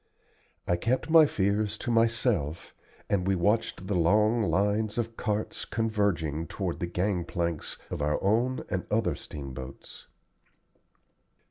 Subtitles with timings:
[0.67, 2.73] I kept my fears to myself,
[3.07, 8.17] and we watched the long lines of carts converging toward the gang planks of our
[8.23, 10.07] own and other steamboats.